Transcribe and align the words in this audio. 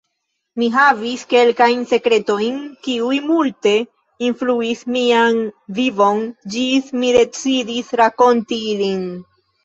Mi 0.59 0.67
havis 0.75 1.23
kelkajn 1.31 1.81
sekretojn 1.89 2.55
kiuj 2.87 3.19
multe 3.25 3.73
influis 4.29 4.81
mian 4.95 5.37
vivon, 5.81 6.23
ĝis 6.55 6.89
mi 7.03 7.11
decidis 7.19 7.93
rakonti 8.03 8.59
ilin. 8.73 9.05